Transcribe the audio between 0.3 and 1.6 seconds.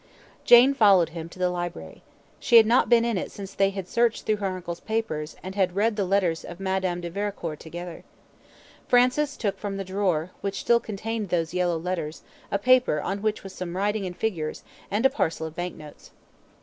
Jane followed him to the